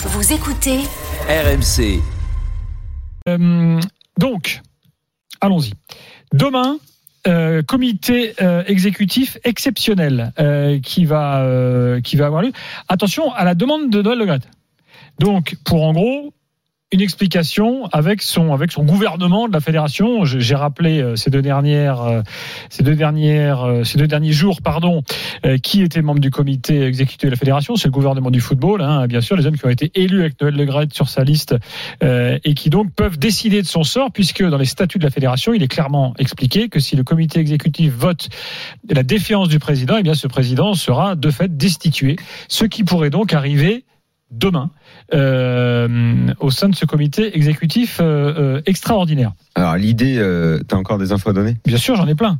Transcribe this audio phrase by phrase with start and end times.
[0.00, 0.78] Vous écoutez
[1.28, 2.00] RMC.
[3.28, 3.80] Euh,
[4.16, 4.60] donc,
[5.40, 5.72] allons-y.
[6.32, 6.78] Demain,
[7.26, 12.52] euh, comité euh, exécutif exceptionnel euh, qui va euh, qui va avoir lieu.
[12.88, 14.48] Attention à la demande de Noël Le Graët.
[15.18, 16.32] Donc, pour en gros
[16.90, 20.24] une explication avec son avec son gouvernement de la fédération.
[20.24, 22.22] J'ai rappelé euh, ces deux dernières euh,
[22.70, 25.02] ces deux dernières euh, ces deux derniers jours pardon
[25.62, 27.76] qui était membre du comité exécutif de la fédération.
[27.76, 30.40] C'est le gouvernement du football, hein, bien sûr, les hommes qui ont été élus avec
[30.40, 31.54] Noël Le Graët sur sa liste
[32.02, 35.54] et qui donc peuvent décider de son sort puisque dans les statuts de la fédération,
[35.54, 38.28] il est clairement expliqué que si le comité exécutif vote
[38.90, 42.16] la défiance du président, eh bien ce président sera de fait destitué,
[42.48, 43.84] ce qui pourrait donc arriver
[44.30, 44.70] demain
[45.14, 45.88] euh,
[46.40, 49.32] au sein de ce comité exécutif euh, euh, extraordinaire.
[49.54, 51.56] Alors l'idée, euh, t'as encore des infos à donner?
[51.66, 52.38] Bien sûr, j'en ai plein.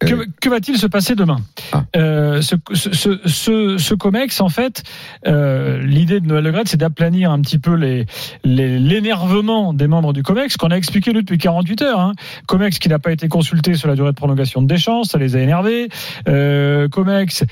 [0.00, 1.38] Que, que va-t-il se passer demain?
[1.72, 1.84] Ah.
[1.94, 4.82] Ce, ce, ce, ce, ce COMEX, en fait,
[5.26, 8.06] l'idée de Noël Le c'est d'aplanir un petit peu les,
[8.44, 12.00] les- l'énervement des membres du COMEX, qu'on a expliqué nous depuis 48 heures.
[12.00, 12.12] Hein.
[12.46, 15.34] COMEX qui n'a pas été consulté sur la durée de prolongation de Deschamps, ça les
[15.36, 15.88] a énervés.
[16.26, 17.44] COMEX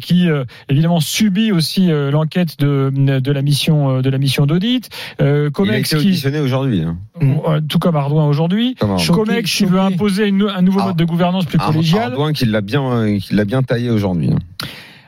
[0.00, 0.28] qui,
[0.68, 4.88] évidemment, subit aussi l'enquête de, de la mission euh, de la mission d'audit.
[5.20, 6.82] Euh, Il a COMEX été qui, aujourd'hui.
[6.82, 6.98] hein.
[7.22, 8.74] euh, tout comme Ardouin aujourd'hui.
[9.08, 10.86] COMEX qui veut imposer une- un nouveau Ah.
[10.88, 12.02] mode de gouvernance plus Ar- collégial.
[12.12, 14.30] Ardouin qui l'a bien, qui l'a bien taillé aujourd'hui.
[14.32, 14.38] hein.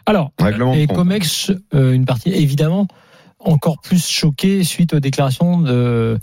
[0.06, 0.86] Alors, Règlement Et.
[0.86, 2.88] Comex, euh, une partie évidemment
[3.38, 6.18] encore plus choquée suite aux déclarations de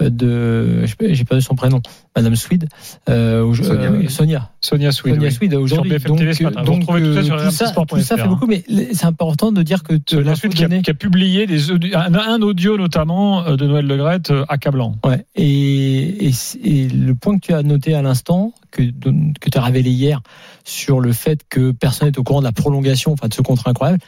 [0.00, 1.80] de j'ai perdu son prénom
[2.16, 2.68] Madame Swede
[3.08, 4.10] euh, Sonia, euh, oui.
[4.10, 5.14] Sonia Sonia Swede.
[5.14, 5.34] Sonia oui.
[5.34, 6.60] Swede aujourd'hui BFM donc, TV ce matin.
[6.60, 9.04] euh, Vous donc, tout ça euh, sur tout ça, tout ça fait beaucoup mais c'est
[9.06, 13.44] important de dire que l'info Swede qui qui a publié des, un, un audio notamment
[13.46, 14.96] euh, de Noël Le Graët euh, accablant.
[15.04, 15.24] Ouais.
[15.36, 16.32] Et, et,
[16.64, 20.20] et le point que tu as noté à l'instant, que, que tu as révélé hier,
[20.64, 23.70] sur le fait que personne n'est au courant de la prolongation, enfin de ce contrat
[23.70, 24.00] incroyable,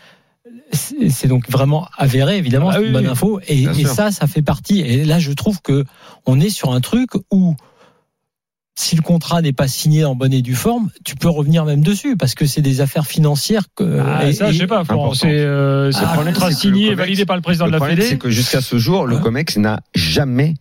[0.73, 3.11] c'est donc vraiment avéré, évidemment, Ah c'est oui, une bonne oui.
[3.11, 3.41] info.
[3.49, 4.81] Et, ça, ça fait partie.
[4.81, 5.85] Et là, je trouve que
[6.27, 7.55] on est sur un truc où
[8.77, 11.83] si le contrat n'est pas signé en bonne et due forme, tu peux revenir même
[11.83, 13.65] dessus parce que c'est des affaires financières.
[13.77, 14.83] Que, Ah, et- ça, je sais pas.
[15.15, 17.75] C'est euh, Ah, un le contrat signé et Comex- validé par le président Le de
[17.75, 18.09] la problème, Fédé.
[18.09, 20.55] c'est que jusqu'à ce jour, le Comex n'a jamais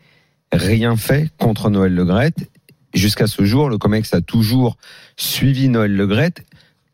[0.51, 2.35] rien fait contre Noël Le Graët.
[2.93, 4.77] Jusqu'à ce jour, le Comex a toujours
[5.17, 6.43] suivi Noël Le Graët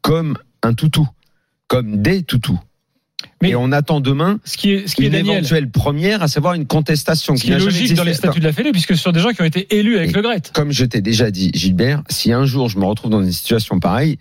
[0.01, 1.05] comme un toutou,
[1.67, 2.57] comme des toutous.
[3.41, 6.21] Mais- et on attend demain Ce qui est, ce qui est une Daniel, éventuelle première,
[6.21, 8.51] à savoir une contestation ce qui est n'a jamais logique dans les statuts de la
[8.53, 10.51] Fédé, puisque ce sont des gens qui ont été élus avec Et- Le Graët.
[10.53, 13.79] comme je t'ai déjà dit, Gilbert, si un jour je me retrouve dans une situation
[13.79, 14.17] pareille,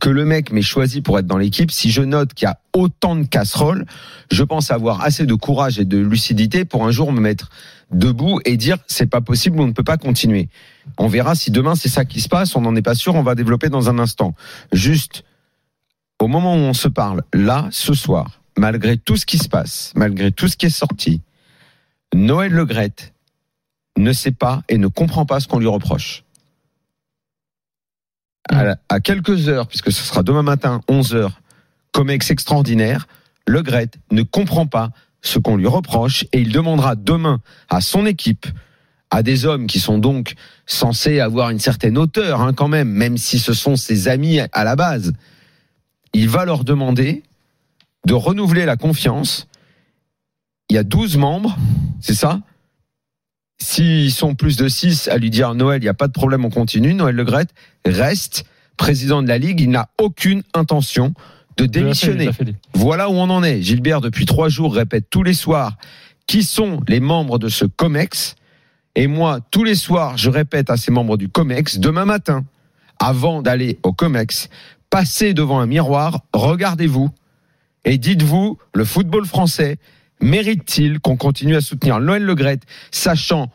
[0.00, 2.58] que le mec m'ait choisi pour être dans l'équipe, si je note qu'il y a
[2.72, 3.84] autant de casseroles,
[4.32, 7.50] je pense avoir assez de courage et de lucidité pour un jour me mettre
[7.90, 10.48] debout et dire c'est pas possible, on ne peut pas continuer.
[10.96, 13.22] On verra si demain c'est ça qui se passe, on n'en est pas sûr, on
[13.22, 14.34] va développer dans un instant.
[14.72, 15.24] Juste,
[16.20, 19.92] au moment où on se parle, là, ce soir, malgré tout ce qui se passe,
[19.94, 21.20] malgré tout ce qui est sorti,
[22.14, 23.12] Noël Le Graët
[23.96, 26.24] ne sait pas et ne comprend pas ce qu'on lui reproche.
[28.48, 31.40] À, quelques heures, puisque ce sera demain matin, 11 heures,
[31.92, 33.08] Comex extraordinaire,
[33.46, 34.90] Le Graët ne comprend pas
[35.20, 38.46] ce qu'on lui reproche et il demandera demain à son équipe,
[39.10, 40.34] à des hommes qui sont donc
[40.66, 44.64] censés avoir une certaine hauteur hein, quand même, même si ce sont ses amis à
[44.64, 45.12] la base,
[46.12, 47.24] il va leur demander
[48.06, 49.48] de renouveler la confiance.
[50.70, 51.56] Il y a 12 membres,
[52.00, 52.40] c'est ça?
[53.58, 56.44] S'ils sont plus de 6 à lui dire Noël, il n'y a pas de problème,
[56.44, 57.52] on continue, Noël Le Graët
[57.84, 58.44] reste
[58.76, 61.14] président de la Ligue, il n'a aucune intention
[61.56, 62.30] de démissionner.
[62.74, 63.62] Voilà où on en est.
[63.62, 65.76] Gilbert, depuis trois jours, répète tous les soirs
[66.26, 68.36] qui sont les membres de ce COMEX.
[68.94, 72.44] Et moi, tous les soirs, je répète à ces membres du COMEX, demain matin,
[73.00, 74.48] avant d'aller au COMEX,
[74.90, 77.10] passez devant un miroir, regardez-vous
[77.86, 79.78] et dites-vous, le football français
[80.20, 83.50] mérite-t-il qu'on continue à soutenir Noël Le Graët, sachant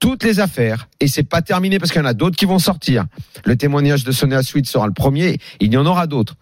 [0.00, 2.58] toutes les affaires, et c'est pas terminé parce qu'il y en a d'autres qui vont
[2.58, 3.06] sortir.
[3.44, 6.34] Le témoignage de Sonia Sweet sera le premier, il y en aura d'autres.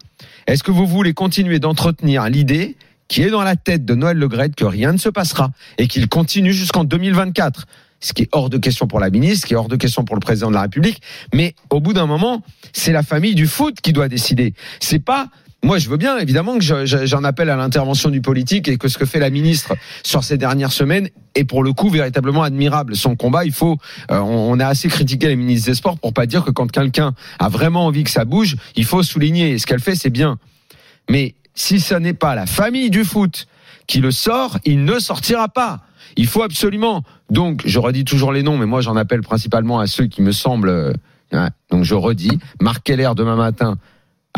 [0.46, 2.76] Est-ce que vous voulez continuer d'entretenir l'idée
[3.08, 5.88] qui est dans la tête de Noël Le Graët que rien ne se passera et
[5.88, 7.66] qu'il continue jusqu'en 2024
[8.00, 10.04] ce qui est hors de question pour la ministre, ce qui est hors de question
[10.04, 11.00] pour le président de la République,
[11.32, 12.42] mais au bout d'un moment,
[12.74, 14.52] c'est la famille du foot qui doit décider.
[14.80, 15.28] C'est pas
[15.66, 18.78] moi, je veux bien, évidemment, que je- je- j'en appelle à l'intervention du politique et
[18.78, 19.74] que ce que fait la ministre
[20.04, 22.94] sur ces dernières semaines est pour le coup véritablement admirable.
[22.94, 23.76] Son combat, il faut.
[24.10, 27.14] euh, on, a assez critiqué les ministres des Sports pour pas dire que quand quelqu'un
[27.38, 29.50] a vraiment envie que ça bouge, il faut souligner.
[29.52, 30.38] Et ce qu'elle fait, c'est bien.
[31.10, 33.46] Mais si ce n'est pas la famille du foot
[33.86, 35.80] qui le sort, il ne sortira pas.
[36.16, 37.02] Il faut absolument.
[37.30, 40.32] Donc, je redis toujours les noms, mais moi, j'en appelle principalement à ceux qui me
[40.32, 40.68] semblent.
[40.68, 40.92] euh.
[41.70, 42.38] Donc, je redis.
[42.60, 43.76] Marc Keller demain matin.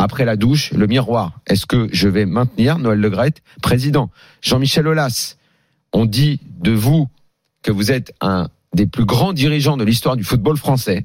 [0.00, 1.32] Après la douche, le miroir.
[1.48, 4.10] Est-ce que je vais maintenir Noël Le Graët président?
[4.42, 5.34] Jean-Michel Aulas.
[5.92, 7.08] On dit de vous
[7.62, 11.04] que vous êtes un des plus grands dirigeants de l'histoire du football français.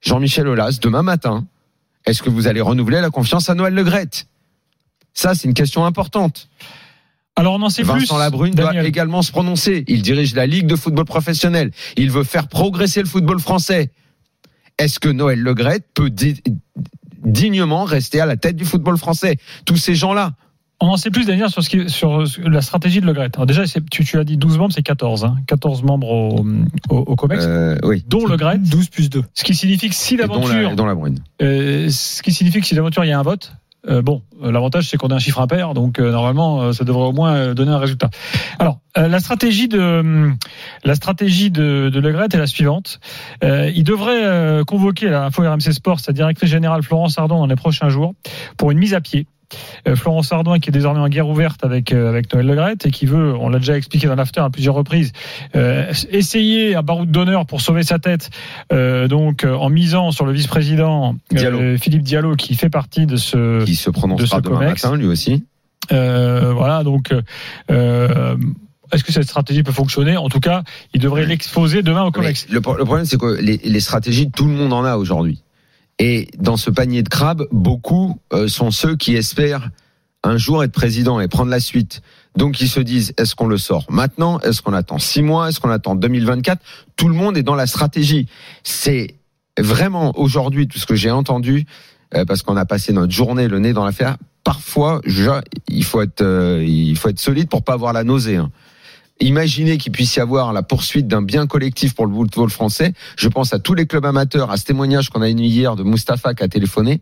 [0.00, 1.46] Jean-Michel Aulas, demain matin,
[2.04, 4.26] est-ce que vous allez renouveler la confiance à Noël Legrette
[5.14, 6.48] Ça, c'est une question importante.
[7.36, 7.92] Alors on en sait plus.
[8.00, 8.74] Vincent Labrune Daniel.
[8.82, 9.84] doit également se prononcer.
[9.86, 11.70] Il dirige la Ligue de football professionnel.
[11.96, 13.90] Il veut faire progresser le football français.
[14.78, 16.42] Est-ce que Noël Legrette peut di-
[17.26, 20.32] dignement rester à la tête du football français Tous ces gens-là.
[20.78, 23.30] On en sait plus Daniel sur, ce qui, sur la stratégie de Le Gret.
[23.34, 25.24] Alors déjà, tu, tu as dit 12 membres, c'est 14.
[25.24, 25.36] Hein.
[25.46, 26.46] 14 membres au,
[26.90, 28.04] au, au COMEX, Euh, oui.
[28.06, 28.58] dont Le Gret.
[28.58, 29.22] 12 plus 2.
[29.32, 31.18] Ce qui signifie que si Et dont la, l'aventure, dont la brune.
[31.40, 33.54] euh, ce qui signifie que si l'aventure il y a un vote,
[33.88, 37.06] euh, bon, euh, l'avantage c'est qu'on a un chiffre impair, donc euh, normalement ça devrait
[37.06, 38.10] au moins donner un résultat.
[38.58, 40.32] Alors la stratégie de
[40.84, 42.98] la stratégie de, de est la suivante.
[43.42, 47.90] Il devrait convoquer la Info RMC Sport, sa directrice générale Florence Ardon dans les prochains
[47.90, 48.14] jours
[48.56, 49.26] pour une mise à pied.
[49.86, 52.90] Euh, Florence Ardouin qui est désormais en guerre ouverte avec euh, avec Noël Legrette et
[52.90, 55.12] qui veut, on l'a déjà expliqué dans l'after à plusieurs reprises,
[55.54, 58.30] euh, essayer un baroud d'honneur pour sauver sa tête,
[58.72, 61.78] euh, donc en misant sur le vice-président euh.
[61.78, 65.06] Philippe Diallo qui fait partie de ce Qui se de prononcera ce demain matin, lui
[65.06, 65.44] aussi.
[65.90, 67.14] voilà donc.
[68.92, 70.16] Est-ce que cette stratégie peut fonctionner?
[70.16, 70.62] En tout cas,
[70.94, 72.46] il devrait l'exposer demain au COMEX.
[72.48, 75.42] le, pro- le problème, c'est que les, les stratégies, tout le monde en a aujourd'hui.
[75.98, 79.70] Et dans ce panier de crabes, beaucoup euh, sont ceux qui espèrent
[80.22, 82.02] un jour être président et prendre la suite.
[82.36, 84.38] Donc ils se disent, est-ce qu'on le sort maintenant?
[84.40, 85.48] Est-ce qu'on attend six mois?
[85.48, 86.60] Est-ce qu'on attend 2024
[86.96, 88.26] Tout le monde est dans la stratégie.
[88.62, 89.14] C'est
[89.58, 91.64] vraiment aujourd'hui tout ce que j'ai entendu,
[92.14, 94.16] euh, parce qu'on a passé notre journée le nez dans l'affaire.
[94.44, 98.36] Parfois, je- il faut être, euh, il faut être solide pour pas avoir la nausée.
[98.36, 98.50] hein.
[99.20, 102.92] Imaginez qu'il puisse y avoir la poursuite d'un bien collectif pour le football français.
[103.16, 105.82] Je pense à tous les clubs amateurs, à ce témoignage qu'on a eu hier de
[105.82, 107.00] Mustapha qui a téléphoné.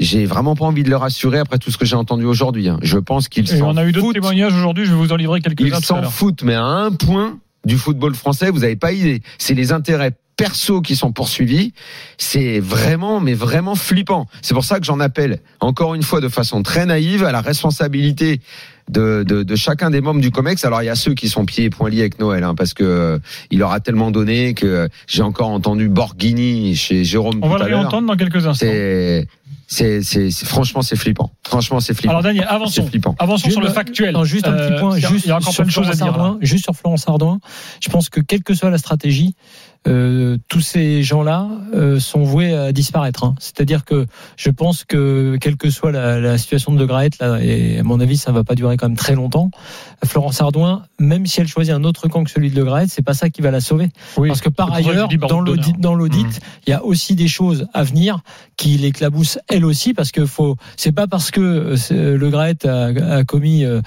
[0.00, 2.68] J'ai vraiment pas envie de le rassurer après tout ce que j'ai entendu aujourd'hui.
[2.68, 2.78] hein.
[2.82, 4.84] Je pense qu'ils s'en on a eu d'autres témoignages aujourd'hui.
[4.84, 8.14] Je vais vous en livrer quelques-uns Ils s'en foutent, mais à un point du football
[8.14, 9.22] français, vous n'avez pas idée.
[9.38, 11.72] C'est les intérêts perso qui sont poursuivis.
[12.16, 14.26] C'est vraiment, mais vraiment flippant.
[14.40, 17.42] C'est pour ça que j'en appelle, encore une fois, de façon très naïve, à la
[17.42, 18.40] responsabilité
[18.88, 20.64] de, de, de chacun des membres du COMEX.
[20.64, 22.72] Alors, il y a ceux qui sont pieds et poings liés avec Noël, hein, parce
[22.72, 23.18] que euh,
[23.50, 27.58] il leur a tellement donné que j'ai encore entendu Borghini chez Jérôme On tout va
[27.58, 28.66] le réentendre dans quelques instants.
[29.70, 31.30] C'est, franchement, c'est flippant.
[31.46, 32.12] Franchement, c'est flippant.
[32.12, 32.86] Alors Daniel, c'est avançons.
[32.86, 33.14] flippant.
[33.18, 34.14] Avançons sur le factuel.
[34.14, 35.62] Non, juste un Euh, petit point, il y a- juste il y a encore sur
[35.64, 36.22] plein de choses à Florence dire.
[36.22, 37.38] Ardouin, juste sur Florence Ardouin.
[37.82, 39.34] Je pense que quelle que soit la stratégie,
[39.88, 43.24] euh, tous ces gens-là euh, sont voués à disparaître.
[43.24, 43.34] hein.
[43.40, 44.06] C'est-à-dire que
[44.36, 47.82] je pense que quelle que soit la, la situation de De Graët, là, et à
[47.82, 49.50] mon avis, ça va pas durer quand même très longtemps.
[50.04, 53.02] Florence Ardouin, même si elle choisit un autre camp que celui de De Graët, c'est
[53.02, 53.88] pas ça qui va la sauver.
[54.16, 54.28] Oui.
[54.28, 55.80] Parce que par ailleurs, dans l'audit, d'honneur.
[55.80, 56.60] dans l'audit, Mmh.
[56.66, 58.20] il y a aussi des choses à venir
[58.56, 62.86] qui l'éclaboussent elle aussi, parce que faut, c'est pas parce que euh, Le Graët a,
[63.18, 63.80] a commis euh,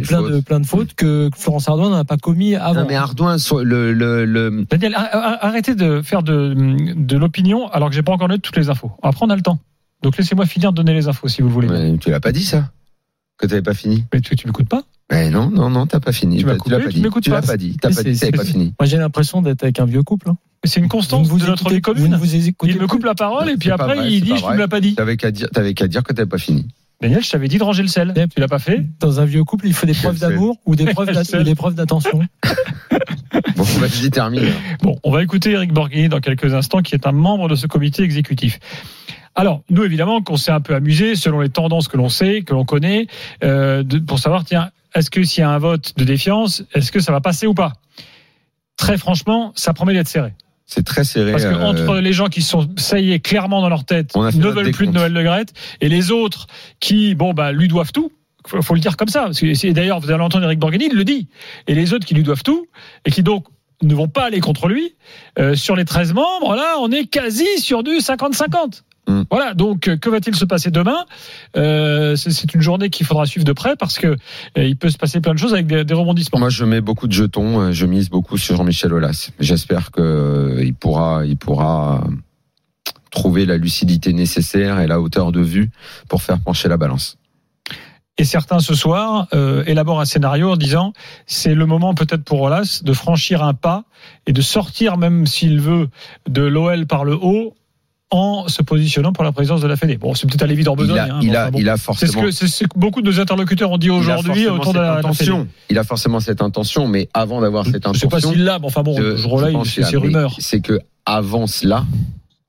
[0.00, 0.32] plein fautes.
[0.32, 2.80] de plein de fautes que Florence Ardouin n'en a pas commis avant.
[2.80, 6.54] Non, mais Ardouin, le, le, Arrêtez de faire de,
[6.96, 8.92] de l'opinion alors que j'ai pas encore donné toutes les infos.
[9.02, 9.58] Après, on a le temps.
[10.02, 11.68] Donc laissez-moi finir de donner les infos si vous le voulez.
[11.68, 12.70] Ouais, tu l'as pas dit ça?
[13.36, 14.04] Que tu n'avais pas fini?
[14.12, 14.82] Mais tu, tu m'écoutes pas?
[15.10, 16.38] Mais non, non, non, t'as pas fini.
[16.38, 17.00] Tu l'as coupé, pas tu dit.
[17.02, 17.46] m'écoutes Tu l'as pas.
[17.48, 17.76] pas dit.
[17.80, 18.30] T'as Mais pas dit.
[18.30, 18.74] pas fini.
[18.78, 20.30] Moi, j'ai l'impression d'être avec un vieux couple.
[20.30, 20.36] hein.
[20.64, 22.16] C'est une constante Vous de notre vie commune.
[22.16, 24.46] vous Il me coupe la parole et puis pas après vrai, il dit pas je
[24.46, 24.96] ne l'as pas dit.
[24.96, 26.66] T'avais qu'à dire, t'avais qu'à dire que t'avais pas fini.
[27.00, 28.12] Daniel, je t'avais dit de ranger le sel.
[28.16, 28.34] Yep.
[28.34, 30.84] Tu l'as pas fait Dans un vieux couple, il faut des preuves d'amour ou des
[30.92, 31.38] preuves d'a- sais.
[31.38, 32.20] ou des preuves d'attention.
[33.56, 34.52] Bon, vas-y, termine.
[34.82, 37.66] Bon, on va écouter Eric Borghini dans quelques instants, qui est un membre de ce
[37.66, 38.60] comité exécutif.
[39.34, 42.52] Alors, nous, évidemment, qu'on s'est un peu amusé, selon les tendances que l'on sait, que
[42.54, 43.08] l'on connaît,
[43.42, 46.92] euh, de- pour savoir, tiens, est-ce que s'il y a un vote de défiance, est-ce
[46.92, 47.72] que ça va passer ou pas?
[48.76, 50.34] Très franchement, ça promet d'être serré.
[50.70, 51.32] C'est très serré.
[51.32, 54.14] Parce que euh, entre les gens qui sont, ça y est, clairement dans leur tête,
[54.38, 54.92] ne veulent plus de.
[54.92, 56.46] Noël Le Graët, et les autres
[56.78, 58.12] qui, bon, bah, lui doivent tout.
[58.46, 59.30] Faut, faut le dire comme ça.
[59.32, 61.26] C'est- d'ailleurs, vous allez entendre Eric Borghini, il le dit.
[61.68, 62.66] Et les autres qui lui doivent tout,
[63.06, 63.46] et qui donc
[63.82, 64.94] ne vont pas aller contre lui,
[65.38, 68.84] euh, sur les 13 membres, là, on est quasi sur du 50-50.
[69.08, 69.22] Mm.
[69.30, 71.04] Voilà, donc euh, que va-t-il se passer demain?
[71.56, 74.16] Euh, C'est une journée qu'il faudra suivre de près parce que euh,
[74.56, 76.38] il peut se passer plein de choses avec des, des rebondissements.
[76.38, 77.72] Moi, je mets beaucoup de jetons.
[77.72, 79.30] Je mise beaucoup sur Jean-Michel Aulas.
[79.40, 82.04] J'espère que euh, il pourra, il pourra
[83.10, 85.70] trouver la lucidité nécessaire et la hauteur de vue
[86.08, 87.16] pour faire pencher la balance.
[88.18, 90.92] Et certains ce soir euh, élaborent un scénario en disant
[91.26, 93.84] c'est le moment peut-être pour Olas de franchir un pas
[94.26, 95.88] et de sortir même s'il veut
[96.28, 97.54] de l'OL par le haut
[98.10, 99.98] en se positionnant pour la présidence de la Fédé.
[99.98, 101.58] Bon, c'est peut-être aller vite en Il a, hein, il a, enfin bon.
[101.58, 102.22] il a C'est ce forcément.
[102.22, 105.46] que, c'est ce que beaucoup de nos interlocuteurs ont dit aujourd'hui autour de la, intention.
[105.68, 108.58] Il a forcément cette intention, mais avant d'avoir cette Je sais pas intention, s'il l'a,
[108.58, 111.84] mais enfin bon, je- ce jour-là, je il- pense c'est que avant cela,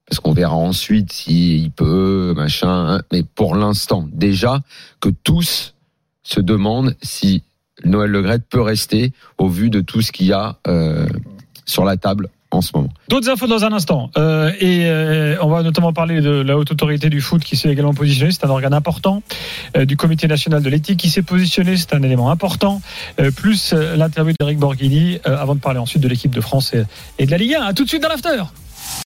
[0.07, 2.95] parce qu'on verra ensuite s'il peut, machin.
[2.95, 4.61] hein, mais pour l'instant, déjà
[5.01, 5.75] que tous
[6.23, 7.43] se demandent si
[7.85, 11.05] Noël Legrette peut rester au vu de tout ce qu'il y a euh,
[11.65, 12.89] sur la table en ce moment.
[13.09, 14.09] D'autres infos dans un instant.
[14.17, 17.69] Euh, et euh, on va notamment parler de la haute autorité du foot qui s'est
[17.69, 18.31] également positionnée.
[18.31, 19.21] C'est un organe important.
[19.77, 21.77] Euh, du comité national de l'éthique qui s'est positionné.
[21.77, 22.81] C'est un élément important.
[23.19, 26.73] Euh, plus euh, l'interview d'Eric Borghini avant de parler ensuite de l'équipe de France
[27.17, 27.63] et, de la Ligue 1.
[27.63, 28.43] À tout de suite dans l'after.